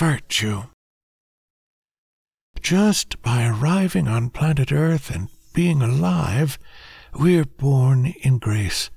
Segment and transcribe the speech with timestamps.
[0.00, 0.62] virtue.
[2.62, 6.58] Just by arriving on planet Earth and being alive,
[7.14, 8.88] we're born in grace,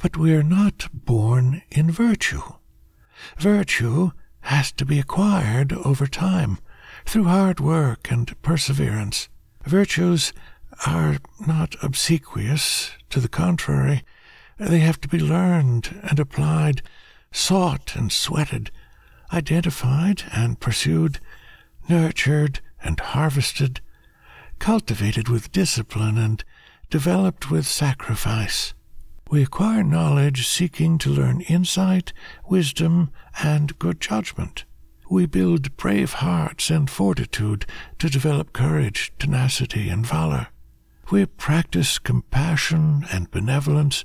[0.00, 2.40] but we're not born in virtue.
[3.36, 6.56] Virtue has to be acquired over time
[7.04, 9.28] through hard work and perseverance.
[9.66, 10.32] Virtues
[10.86, 14.02] are not obsequious, to the contrary,
[14.58, 16.80] they have to be learned and applied,
[17.30, 18.70] sought and sweated,
[19.32, 21.20] identified and pursued,
[21.88, 23.80] nurtured and harvested,
[24.58, 26.44] cultivated with discipline and
[26.90, 28.74] developed with sacrifice.
[29.30, 32.12] We acquire knowledge seeking to learn insight,
[32.46, 33.10] wisdom,
[33.42, 34.64] and good judgment.
[35.10, 37.66] We build brave hearts and fortitude
[37.98, 40.48] to develop courage, tenacity, and valor.
[41.10, 44.04] We practice compassion and benevolence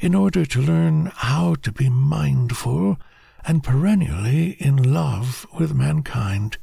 [0.00, 2.98] in order to learn how to be mindful
[3.44, 6.58] and perennially in love with mankind.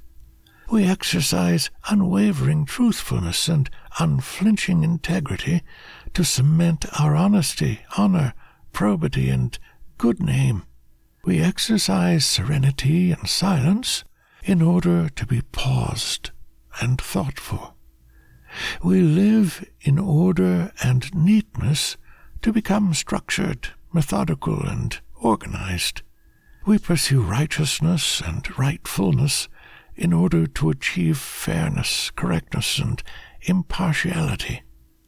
[0.69, 5.63] We exercise unwavering truthfulness and unflinching integrity
[6.13, 8.33] to cement our honesty, honor,
[8.73, 9.57] probity, and
[9.97, 10.63] good name.
[11.23, 14.03] We exercise serenity and silence
[14.43, 16.31] in order to be paused
[16.81, 17.75] and thoughtful.
[18.83, 21.97] We live in order and neatness
[22.41, 26.01] to become structured, methodical, and organized.
[26.67, 29.47] We pursue righteousness and rightfulness
[29.95, 33.01] in order to achieve fairness, correctness, and
[33.43, 34.63] impartiality.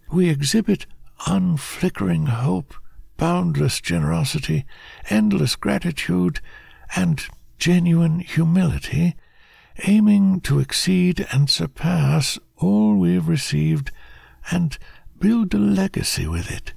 [0.09, 0.85] We exhibit
[1.27, 2.73] unflickering hope,
[3.17, 4.65] boundless generosity,
[5.09, 6.39] endless gratitude,
[6.95, 7.21] and
[7.57, 9.17] genuine humility,
[9.83, 13.91] aiming to exceed and surpass all we have received
[14.49, 14.77] and
[15.19, 16.71] build a legacy with it.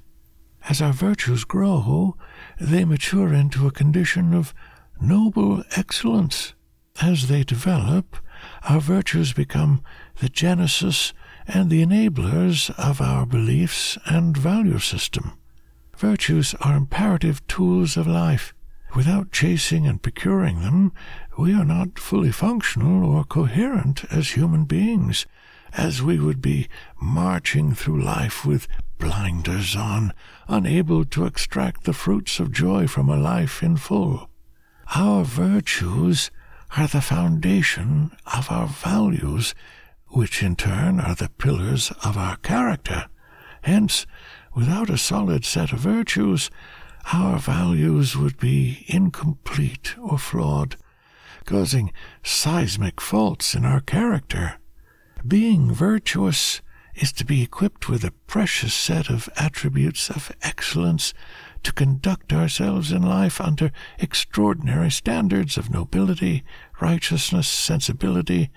[0.67, 2.17] As our virtues grow,
[2.59, 4.53] they mature into a condition of
[5.01, 6.53] noble excellence.
[7.01, 8.17] As they develop,
[8.69, 9.81] our virtues become
[10.19, 11.13] the genesis
[11.47, 15.33] and the enablers of our beliefs and value system.
[15.97, 18.53] Virtues are imperative tools of life.
[18.95, 20.91] Without chasing and procuring them,
[21.37, 25.25] we are not fully functional or coherent as human beings,
[25.73, 26.67] as we would be
[27.01, 28.67] marching through life with
[28.99, 30.13] blinders on,
[30.47, 34.29] unable to extract the fruits of joy from a life in full.
[34.95, 36.29] Our virtues
[36.77, 39.55] are the foundation of our values,
[40.09, 43.07] which in turn are the pillars of our character.
[43.63, 44.05] Hence,
[44.53, 46.51] without a solid set of virtues,
[47.11, 50.75] our values would be incomplete or flawed,
[51.45, 54.59] causing seismic faults in our character.
[55.27, 56.61] Being virtuous
[56.93, 61.15] is to be equipped with a precious set of attributes of excellence
[61.63, 66.43] to conduct ourselves in life under extraordinary standards of nobility,
[66.81, 68.49] righteousness, sensibility,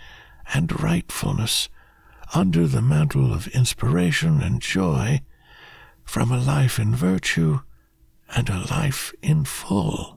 [0.53, 1.69] and rightfulness,
[2.34, 5.21] under the mantle of inspiration and joy,
[6.05, 7.61] from a life in virtue
[8.34, 10.16] and a life in full.